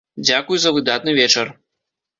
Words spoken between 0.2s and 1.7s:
Дзякуй за выдатны вечар!